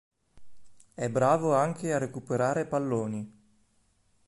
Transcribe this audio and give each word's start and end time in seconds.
È 0.95 1.09
bravo 1.11 1.53
anche 1.53 1.93
a 1.93 1.99
recuperare 1.99 2.65
palloni. 2.65 3.31